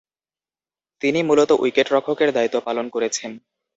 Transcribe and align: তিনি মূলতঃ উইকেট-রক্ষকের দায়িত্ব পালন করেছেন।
তিনি 1.01 1.19
মূলতঃ 1.23 1.53
উইকেট-রক্ষকের 1.59 2.29
দায়িত্ব 2.33 2.57
পালন 2.59 2.85
করেছেন। 2.89 3.31